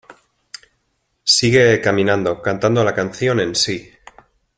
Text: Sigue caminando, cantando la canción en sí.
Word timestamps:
Sigue 1.35 1.79
caminando, 1.79 2.41
cantando 2.41 2.83
la 2.83 2.95
canción 2.95 3.39
en 3.39 3.53
sí. 3.53 3.91